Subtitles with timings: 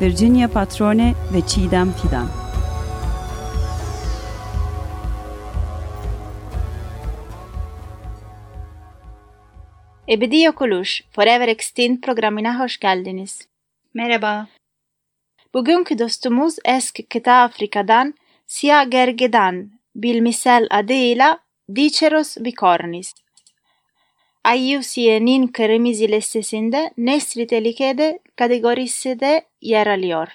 [0.00, 2.28] Virginia Patrone ve Çiğdem Fidan.
[10.08, 13.48] Ebedi Yok Oluş, Forever Extinct programına hoş geldiniz.
[13.94, 14.46] Merhaba.
[15.54, 18.14] Bugünkü dostumuz eski kıta Afrika'dan
[18.46, 21.38] Siyah Gergedan, bilmisel adıyla
[21.74, 23.14] Diceros bicornis.
[24.56, 30.28] IUCN'in kırmızı listesinde nesli tehlikede kategorisi de yer alıyor.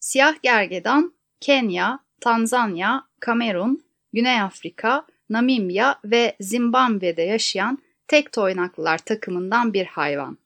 [0.00, 9.86] Siyah gergedan Kenya, Tanzanya, Kamerun, Güney Afrika, Namibya ve Zimbabwe'de yaşayan tek toynaklılar takımından bir
[9.86, 10.38] hayvan.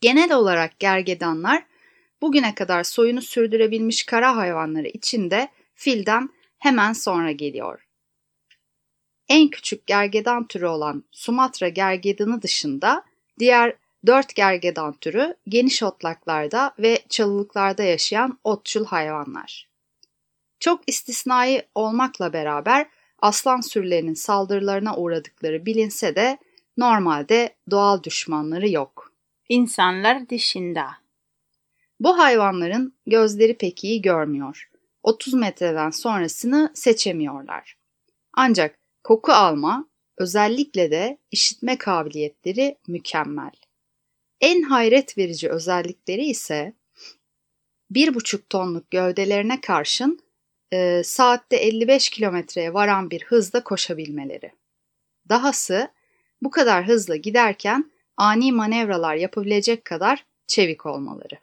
[0.00, 1.62] Genel olarak gergedanlar
[2.22, 7.86] bugüne kadar soyunu sürdürebilmiş kara hayvanları içinde filden hemen sonra geliyor.
[9.28, 13.04] En küçük gergedan türü olan Sumatra gergedanı dışında
[13.38, 19.68] diğer dört gergedan türü geniş otlaklarda ve çalılıklarda yaşayan otçul hayvanlar.
[20.60, 22.86] Çok istisnai olmakla beraber
[23.18, 26.38] aslan sürülerinin saldırılarına uğradıkları bilinse de
[26.76, 29.12] normalde doğal düşmanları yok.
[29.48, 30.86] İnsanlar dışında.
[32.00, 34.70] Bu hayvanların gözleri pek iyi görmüyor.
[35.02, 37.76] 30 metreden sonrasını seçemiyorlar.
[38.34, 43.52] Ancak koku alma, özellikle de işitme kabiliyetleri mükemmel.
[44.40, 46.72] En hayret verici özellikleri ise
[47.92, 50.20] 1,5 tonluk gövdelerine karşın
[50.72, 54.52] e, saatte 55 kilometreye varan bir hızda koşabilmeleri.
[55.28, 55.88] Dahası
[56.42, 61.38] bu kadar hızla giderken ani manevralar yapabilecek kadar çevik olmaları.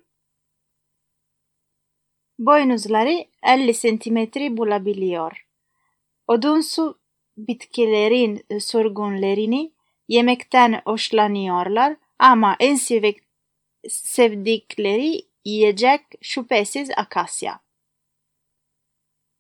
[2.39, 5.45] Boynuzları 50 santimetre bulabiliyor.
[6.28, 6.98] Odunsu
[7.47, 9.72] bitkilerin sorgunlarını
[10.07, 12.75] yemekten hoşlanıyorlar ama en
[13.89, 17.59] sevdikleri yiyecek şüphesiz akasya.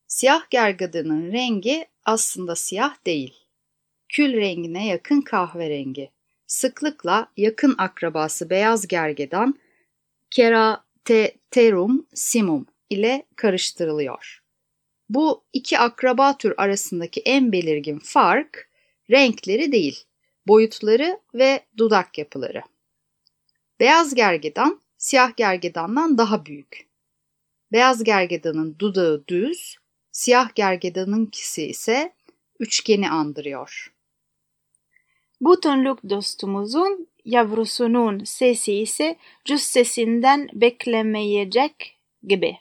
[0.07, 3.33] Siyah gergedanın rengi aslında siyah değil.
[4.09, 6.11] Kül rengine yakın kahverengi.
[6.47, 9.59] Sıklıkla yakın akrabası beyaz gergedan
[10.29, 14.43] Kerateterum simum ile karıştırılıyor.
[15.09, 18.69] Bu iki akraba tür arasındaki en belirgin fark
[19.11, 20.03] renkleri değil,
[20.47, 22.61] boyutları ve dudak yapıları.
[23.79, 26.87] Beyaz gergedan siyah gergedandan daha büyük.
[27.71, 29.77] Beyaz gergedanın dudağı düz,
[30.11, 32.13] siyah gergedanınkisi ise
[32.59, 33.93] üçgeni andırıyor.
[35.41, 39.15] Bu tonluk dostumuzun yavrusunun sesi ise
[39.45, 42.57] cüssesinden beklemeyecek gibi.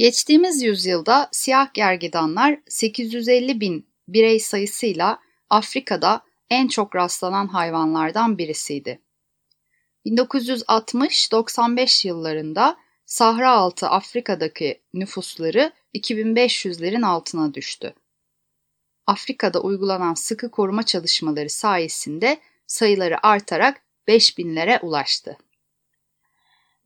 [0.00, 9.00] Geçtiğimiz yüzyılda siyah gergedanlar 850 bin birey sayısıyla Afrika'da en çok rastlanan hayvanlardan birisiydi.
[10.06, 17.94] 1960-95 yıllarında Sahra altı Afrika'daki nüfusları 2500'lerin altına düştü.
[19.06, 25.36] Afrika'da uygulanan sıkı koruma çalışmaları sayesinde sayıları artarak 5000'lere ulaştı.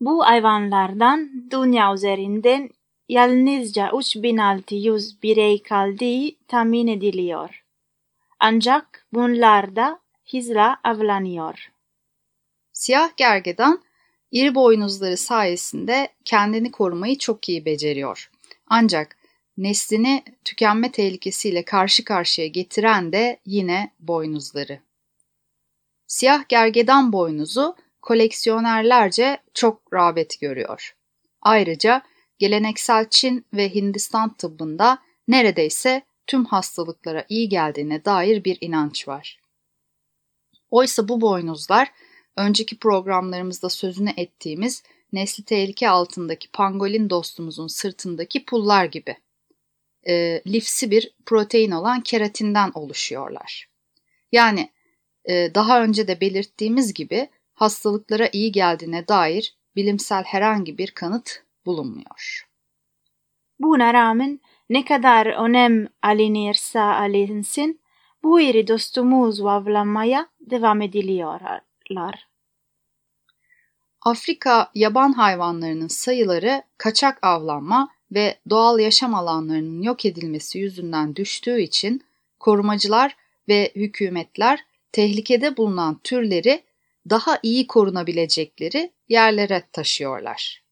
[0.01, 2.69] Bu hayvanlardan dünya üzerinden
[3.09, 7.63] yalnızca 3600 birey kaldığı tahmin ediliyor.
[8.39, 9.99] Ancak bunlar da
[10.31, 11.71] hızla avlanıyor.
[12.73, 13.83] Siyah gergedan
[14.31, 18.29] iri boynuzları sayesinde kendini korumayı çok iyi beceriyor.
[18.67, 19.17] Ancak
[19.57, 24.79] neslini tükenme tehlikesiyle karşı karşıya getiren de yine boynuzları.
[26.07, 30.95] Siyah gergedan boynuzu koleksiyonerlerce çok rağbet görüyor.
[31.41, 32.01] Ayrıca
[32.39, 39.39] geleneksel Çin ve Hindistan tıbbında neredeyse tüm hastalıklara iyi geldiğine dair bir inanç var.
[40.69, 41.91] Oysa bu boynuzlar
[42.37, 44.83] önceki programlarımızda sözünü ettiğimiz
[45.13, 49.17] nesli tehlike altındaki pangolin dostumuzun sırtındaki pullar gibi.
[50.07, 53.69] E, lifsi bir protein olan keratinden oluşuyorlar.
[54.31, 54.69] Yani
[55.25, 62.47] e, daha önce de belirttiğimiz gibi hastalıklara iyi geldiğine dair bilimsel herhangi bir kanıt bulunmuyor.
[63.59, 64.39] Buna rağmen
[64.69, 67.79] ne kadar önem alınırsa alınsın
[68.23, 72.27] bu iri dostumuzu avlamaya devam ediliyorlar.
[74.01, 82.03] Afrika yaban hayvanlarının sayıları kaçak avlanma ve doğal yaşam alanlarının yok edilmesi yüzünden düştüğü için
[82.39, 83.15] korumacılar
[83.47, 86.63] ve hükümetler tehlikede bulunan türleri
[87.09, 90.64] daha iyi korunabilecekleri yerlere taşıyorlar.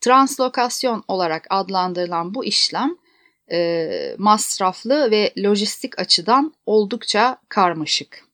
[0.00, 2.96] Translokasyon olarak adlandırılan bu işlem
[3.52, 8.24] e, masraflı ve lojistik açıdan oldukça karmaşık.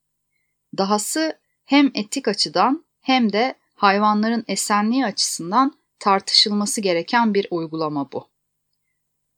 [0.78, 8.28] Dahası hem etik açıdan hem de hayvanların esenliği açısından tartışılması gereken bir uygulama bu.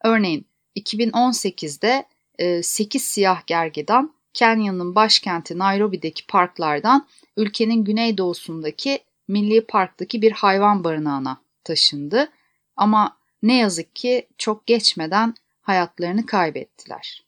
[0.05, 0.47] Örneğin
[0.77, 2.05] 2018'de
[2.63, 7.07] 8 e, siyah gergedan Kenya'nın başkenti Nairobi'deki parklardan
[7.37, 12.33] ülkenin güneydoğusundaki Milli Park'taki bir hayvan barınağına taşındı
[12.77, 17.25] ama ne yazık ki çok geçmeden hayatlarını kaybettiler.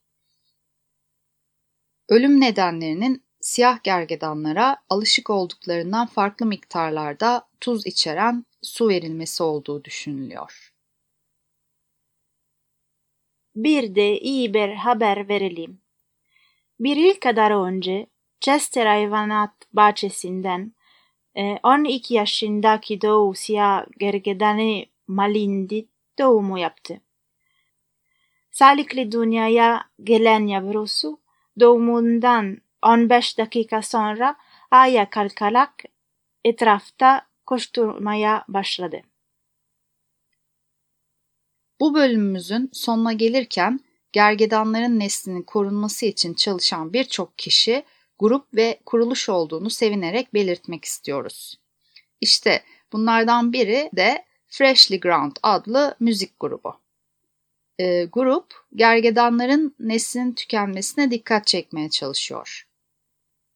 [2.09, 10.73] Ölüm nedenlerinin siyah gergedanlara alışık olduklarından farklı miktarlarda tuz içeren su verilmesi olduğu düşünülüyor.
[13.57, 15.81] Bir de iyi bir haber verelim.
[16.81, 18.07] Bir yıl kadar önce
[18.41, 20.73] Chester Hayvanat Bahçesi'nden
[21.63, 25.87] 12 e, yaşındaki Doğu Siyah Gergedanı Malindi
[26.19, 27.01] doğumu yaptı.
[28.51, 31.21] Sağlıklı dünyaya gelen yavrusu
[31.61, 34.37] doğumundan 15 dakika sonra
[34.71, 35.85] ayağa kalkarak
[36.45, 39.01] etrafta koşturmaya başladı.
[41.81, 43.81] Bu bölümümüzün sonuna gelirken
[44.13, 47.85] gergedanların neslinin korunması için çalışan birçok kişi,
[48.19, 51.59] grup ve kuruluş olduğunu sevinerek belirtmek istiyoruz.
[52.21, 52.63] İşte
[52.93, 56.77] bunlardan biri de Freshly Ground adlı müzik grubu.
[57.79, 62.69] E, grup gergedanların neslinin tükenmesine dikkat çekmeye çalışıyor.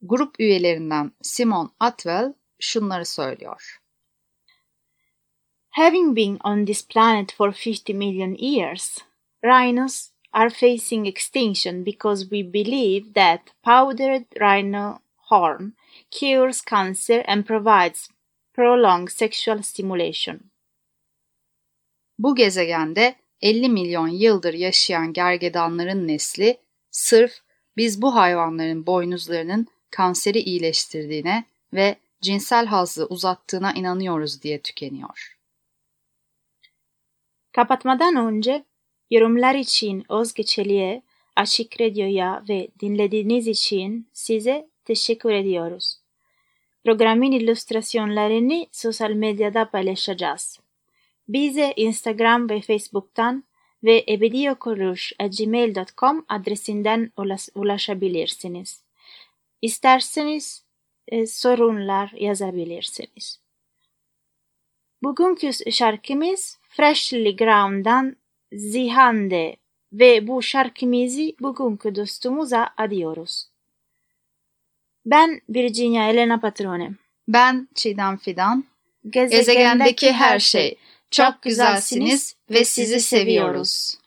[0.02, 3.82] Grup üyelerinden Simon Atwell şunları söylüyor.
[5.70, 8.98] Having been on this planet for 50 million years,
[9.44, 15.72] rhinos are facing extinction because we believe that powdered rhino horn
[16.10, 18.08] cures cancer and provides
[18.54, 20.40] prolonged sexual stimulation.
[22.18, 26.58] Bu gezegende 50 milyon yıldır yaşayan gergedanların nesli
[26.90, 27.32] sırf
[27.76, 35.38] biz bu hayvanların boynuzlarının kanseri iyileştirdiğine ve cinsel hazzı uzattığına inanıyoruz diye tükeniyor.
[37.52, 38.64] Kapatmadan önce
[39.12, 41.02] yorumlar için Özge Çelik'e,
[41.36, 45.98] Açık Radyo'ya ve dinlediğiniz için size teşekkür ediyoruz.
[46.84, 50.60] Programın illüstrasyonlarını sosyal medyada paylaşacağız.
[51.28, 53.44] Bize Instagram ve Facebook'tan
[53.84, 57.12] ve ebediokoruş.gmail.com adresinden
[57.54, 58.82] ulaşabilirsiniz.
[59.62, 60.64] İsterseniz
[61.08, 63.40] e, sorunlar yazabilirsiniz.
[65.02, 68.16] Bugünkü şarkımız Freshly Ground'dan
[68.52, 69.56] Zihande
[69.92, 73.46] ve bu şarkımızı bugünkü dostumuza adıyoruz.
[75.06, 76.90] Ben Virginia Elena Patrone.
[77.28, 78.64] Ben Çiğdem Fidan.
[79.04, 80.78] Gezegendeki, Gezegendeki her şey.
[81.10, 83.98] Çok güzelsiniz ve sizi seviyoruz.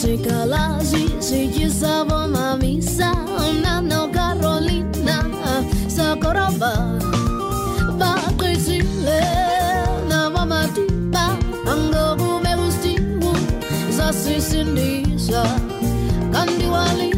[0.00, 1.50] Se cala, se se
[3.82, 5.28] no Carolina,
[5.88, 6.98] Sacoroba,
[8.00, 9.20] va a crecerle,
[10.08, 11.36] la mamá tipa,
[11.70, 13.34] ando me gustivo,
[13.90, 15.44] sa se sindisa,
[16.32, 17.10] candiwali.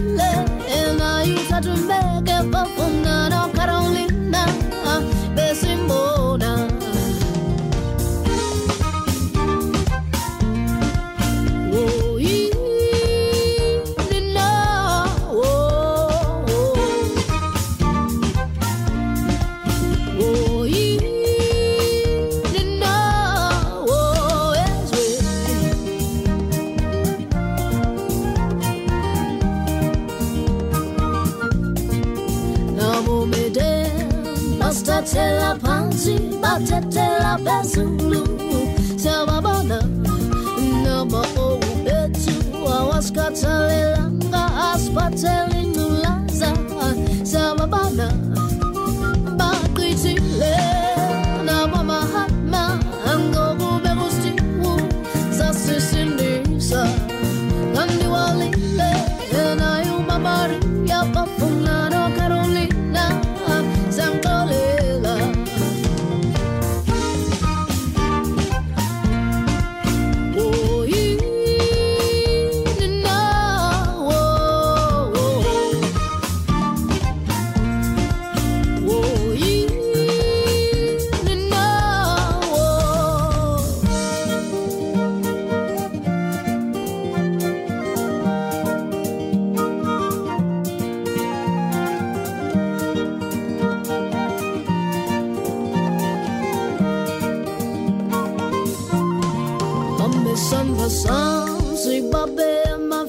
[100.32, 101.44] Les sommes passants,
[101.84, 103.04] j'ai babé ma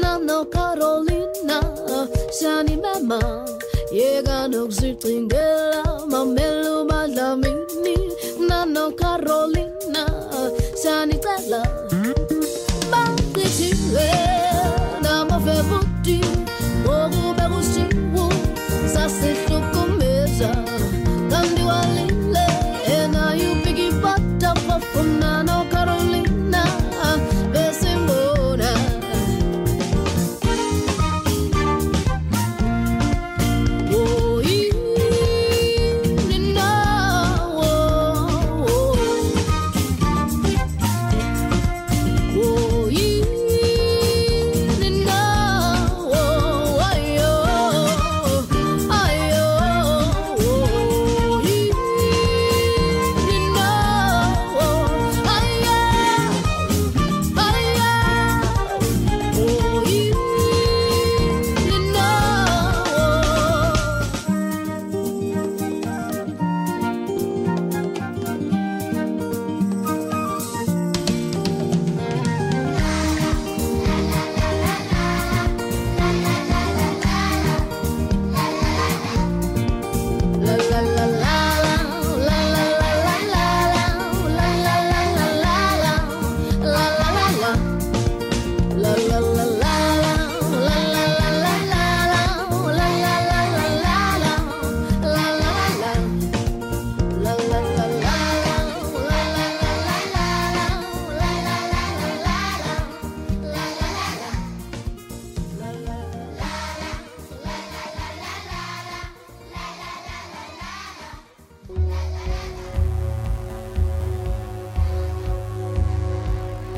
[0.00, 1.60] na Nana Carolina,
[2.30, 3.18] se anima,
[3.92, 6.57] llega no se tringuela, mamela.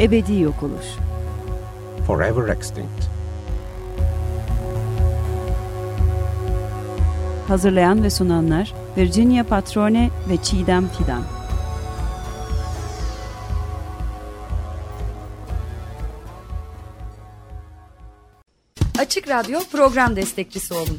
[0.00, 0.86] Ebedi yok oluş.
[2.06, 3.04] Forever extinct.
[7.48, 11.22] Hazırlayan ve sunanlar Virginia Patrone ve Çiğdem Fidan.
[18.98, 20.98] Açık Radyo program destekçisi olun.